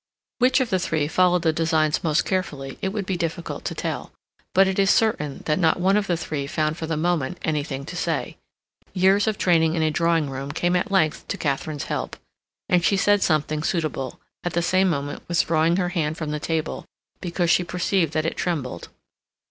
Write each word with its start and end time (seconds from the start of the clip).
Which 0.39 0.59
of 0.59 0.71
the 0.71 0.79
three 0.79 1.07
followed 1.07 1.43
the 1.43 1.53
designs 1.53 2.03
most 2.03 2.25
carefully 2.25 2.79
it 2.81 2.89
would 2.89 3.05
be 3.05 3.15
difficult 3.15 3.63
to 3.65 3.75
tell, 3.75 4.11
but 4.55 4.67
it 4.67 4.79
is 4.79 4.89
certain 4.89 5.43
that 5.45 5.59
not 5.59 5.79
one 5.79 5.95
of 5.95 6.07
the 6.07 6.17
three 6.17 6.47
found 6.47 6.75
for 6.75 6.87
the 6.87 6.97
moment 6.97 7.37
anything 7.43 7.85
to 7.85 7.95
say. 7.95 8.35
Years 8.95 9.27
of 9.27 9.37
training 9.37 9.75
in 9.75 9.83
a 9.83 9.91
drawing 9.91 10.27
room 10.31 10.51
came 10.53 10.75
at 10.75 10.89
length 10.89 11.27
to 11.27 11.37
Katharine's 11.37 11.83
help, 11.83 12.15
and 12.67 12.83
she 12.83 12.97
said 12.97 13.21
something 13.21 13.61
suitable, 13.61 14.19
at 14.43 14.53
the 14.53 14.63
same 14.63 14.89
moment 14.89 15.21
withdrawing 15.27 15.75
her 15.75 15.89
hand 15.89 16.17
from 16.17 16.31
the 16.31 16.39
table 16.39 16.85
because 17.19 17.51
she 17.51 17.63
perceived 17.63 18.13
that 18.13 18.25
it 18.25 18.35
trembled. 18.35 18.89